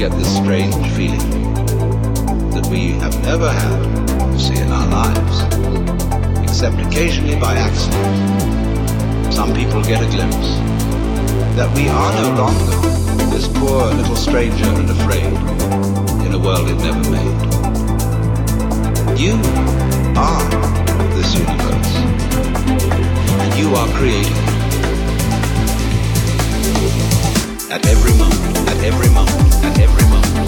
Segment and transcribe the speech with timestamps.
[0.00, 1.52] get this strange feeling
[2.52, 5.42] that we have never had, say, in our lives,
[6.42, 9.30] except occasionally by accident.
[9.30, 10.56] Some people get a glimpse
[11.54, 12.76] that we are no longer
[13.28, 15.34] this poor little stranger and afraid
[16.24, 17.40] in a world it never made.
[19.20, 19.36] You
[20.16, 20.48] are
[21.12, 21.92] this universe,
[23.36, 24.32] and you are creating
[27.70, 29.30] at every moment every month,
[29.62, 30.39] and every month.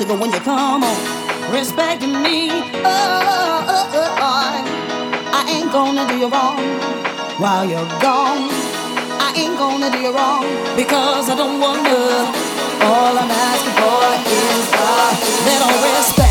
[0.00, 1.52] Sugar when you come home.
[1.52, 4.54] Respecting me, oh, oh, oh, oh,
[5.38, 6.56] I ain't gonna do you wrong
[7.38, 8.48] while you're gone.
[9.26, 12.04] I ain't gonna do you wrong because I don't wonder.
[12.88, 14.00] All I'm asking for
[14.40, 15.00] is a
[15.48, 16.29] little respect.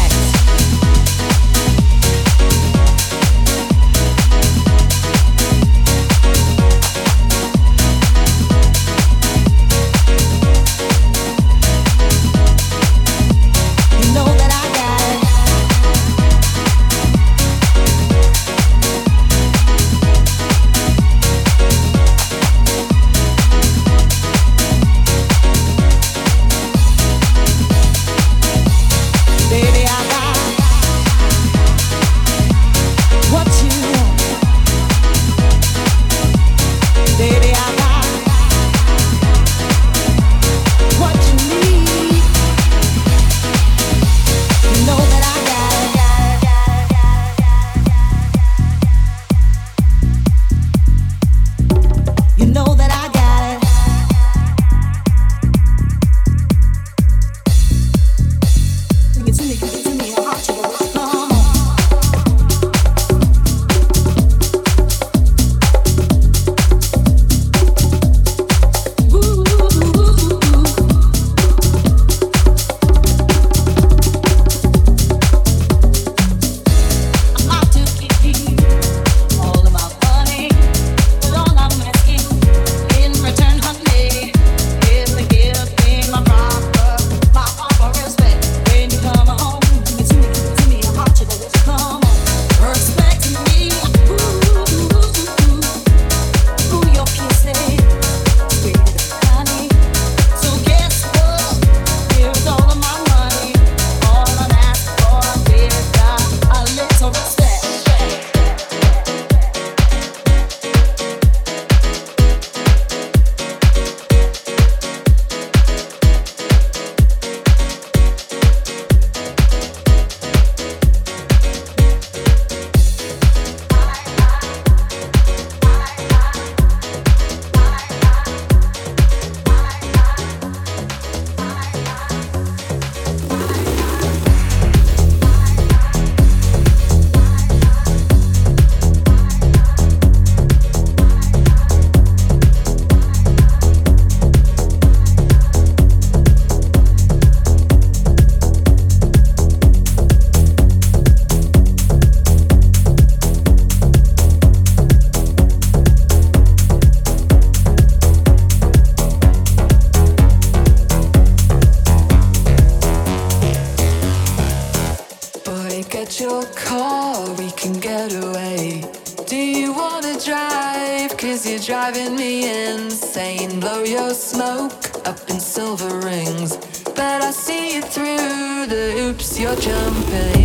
[175.60, 176.56] silver rings,
[176.96, 179.38] but I see you through the oops.
[179.38, 180.39] you're jumping.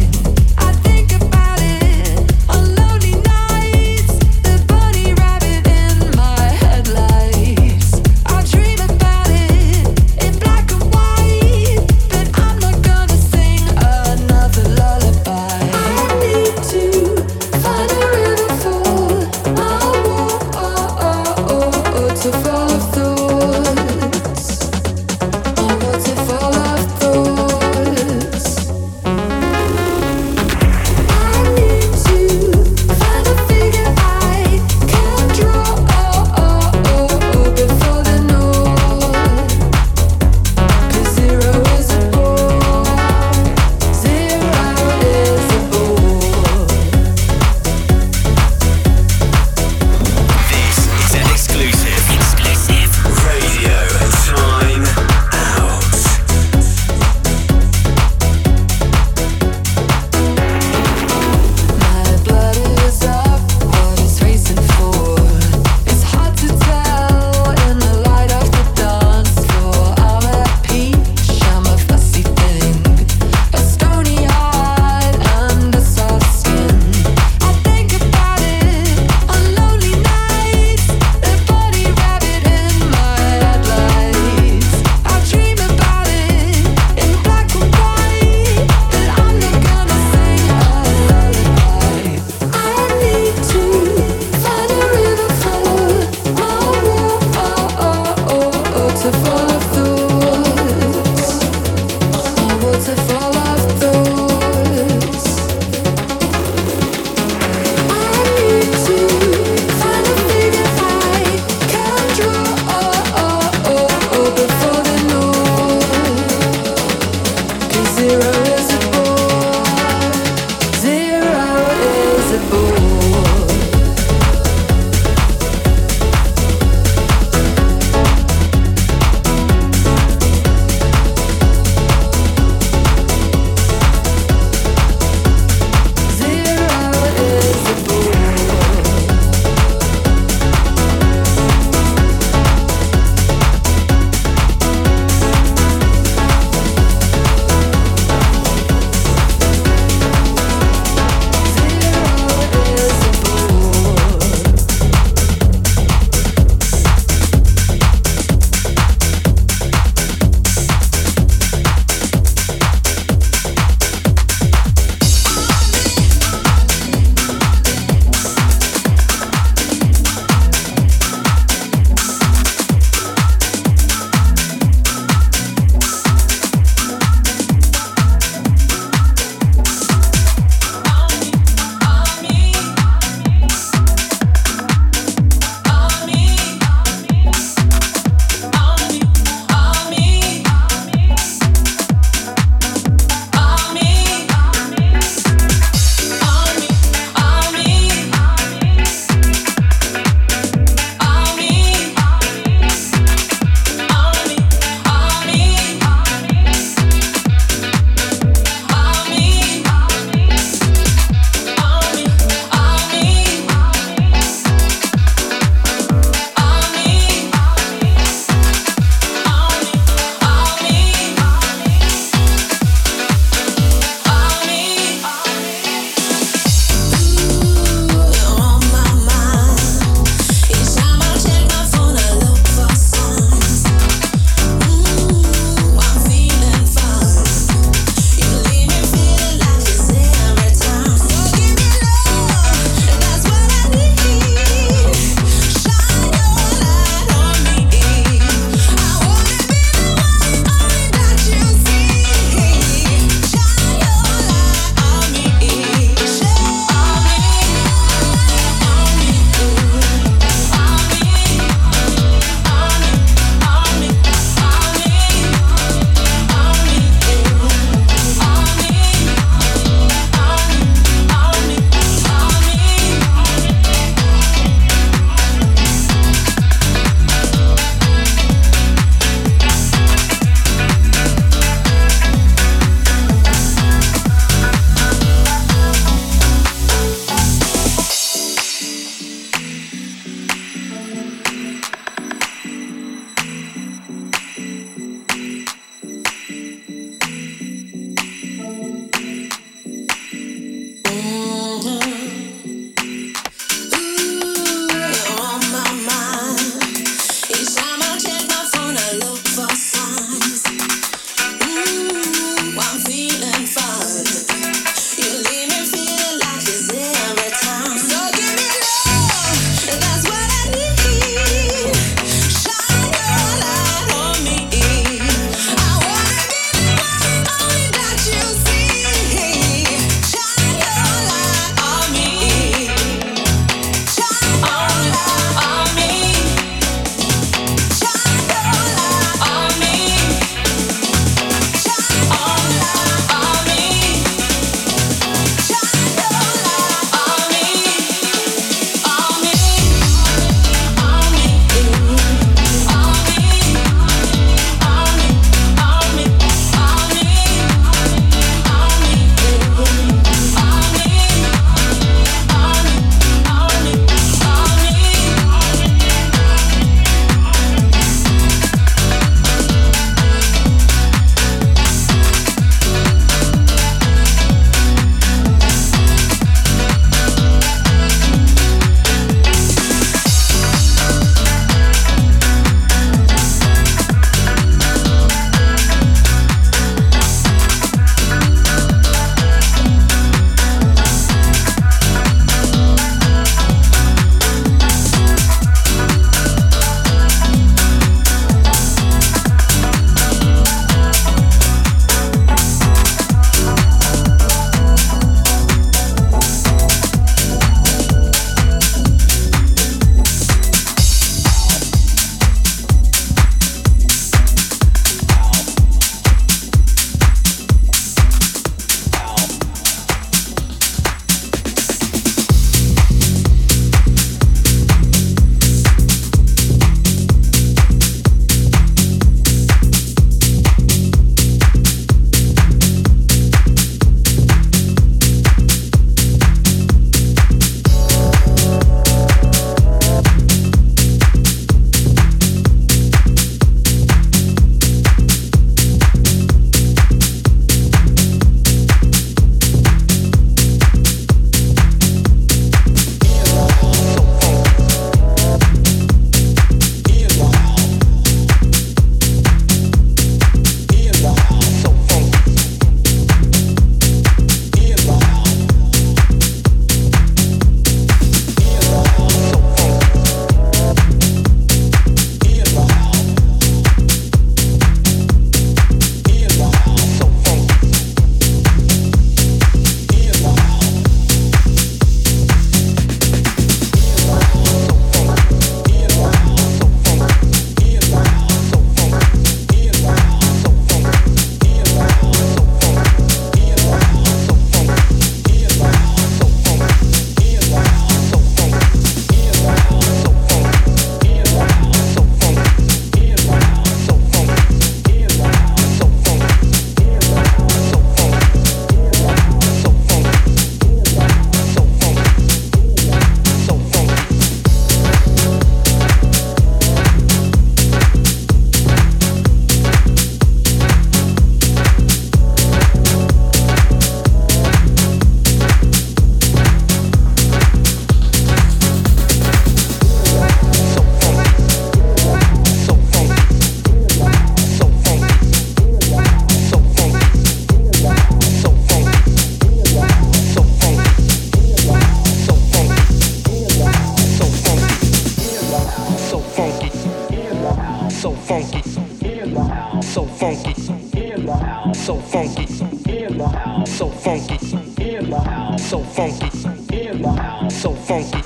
[558.03, 558.24] funky.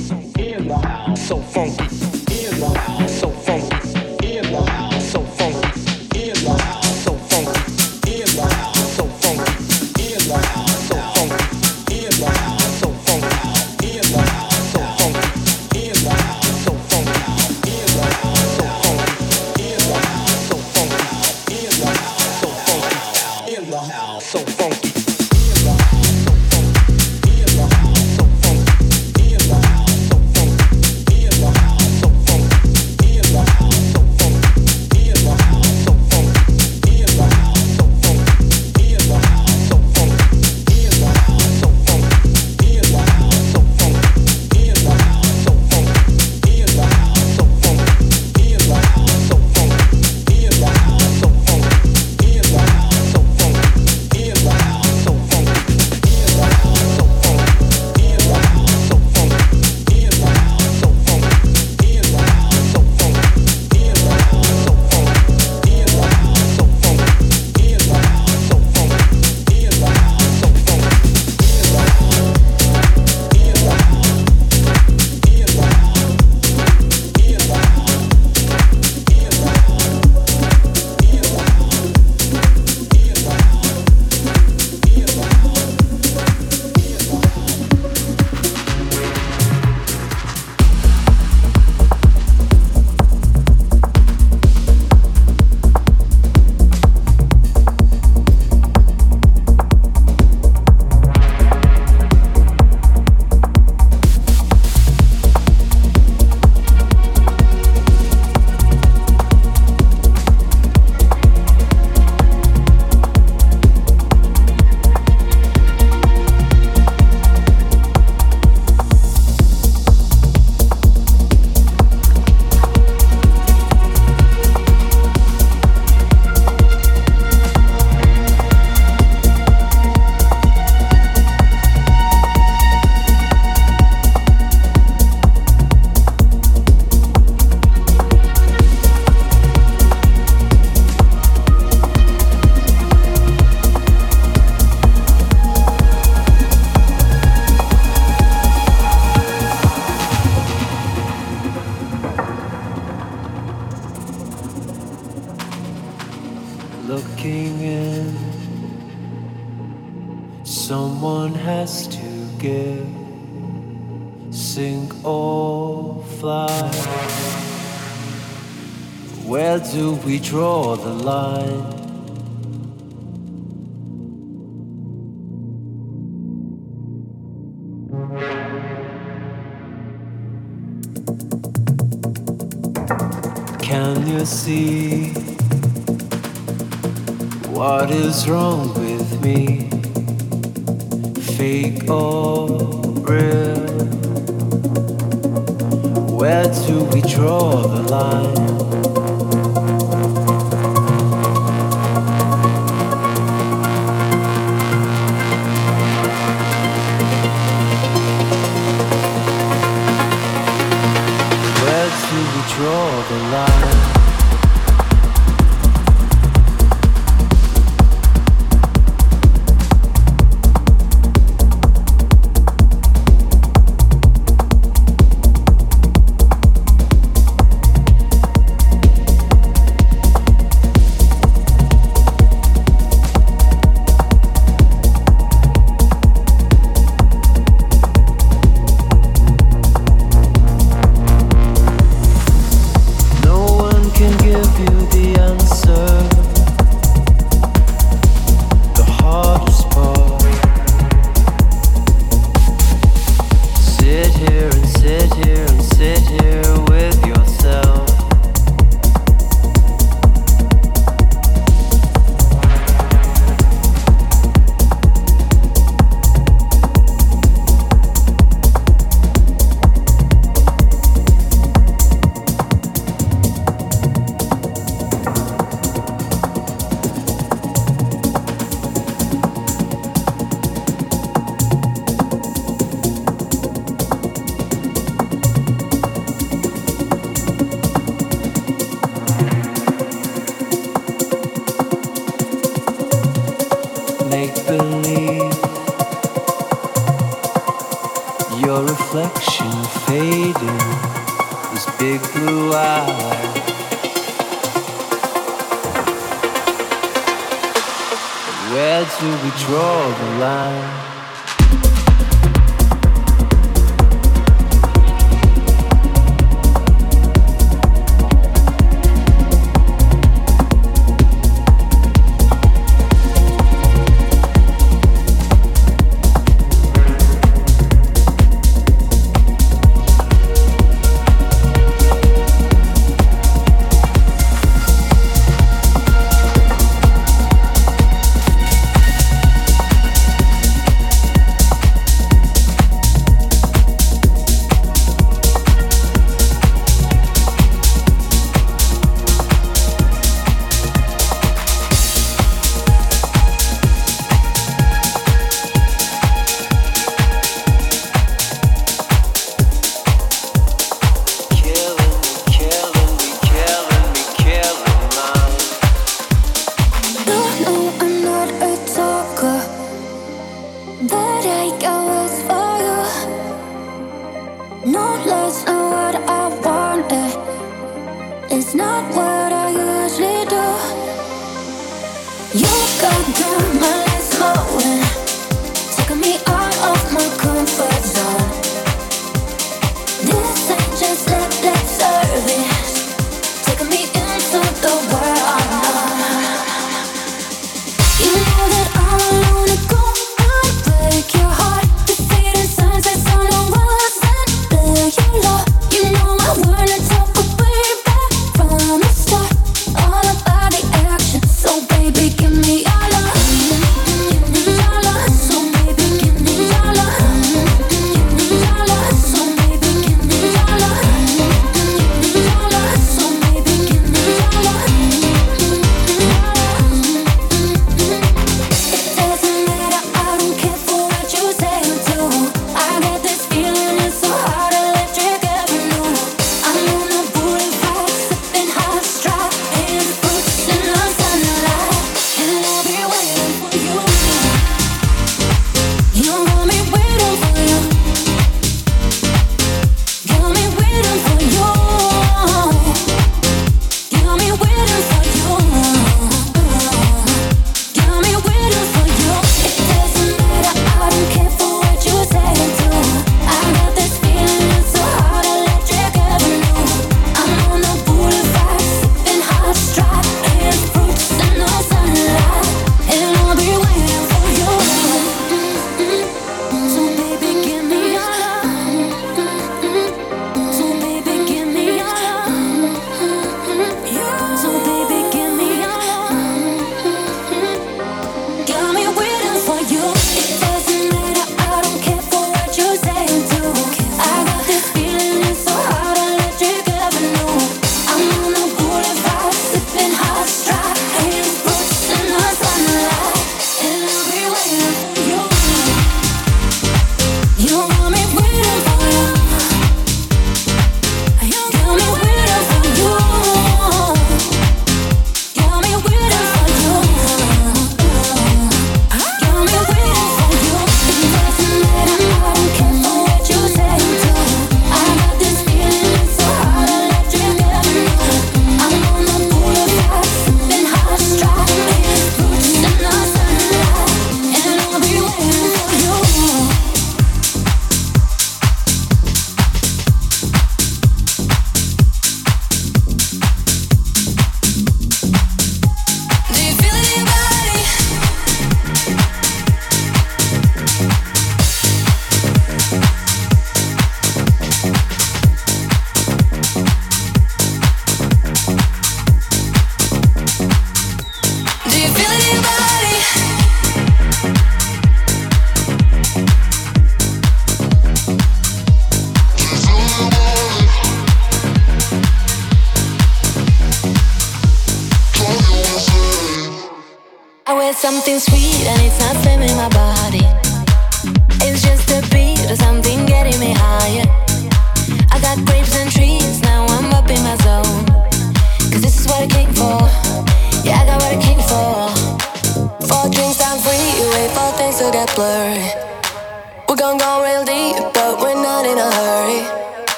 [212.59, 213.98] draw the line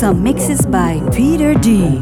[0.00, 1.99] some mixes by Peter D.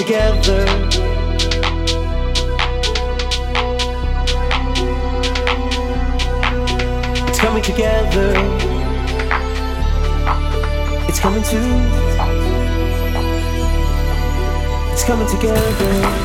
[0.00, 0.64] together.
[7.28, 8.32] It's coming together.
[11.06, 11.58] It's coming to.
[14.92, 16.19] It's coming together.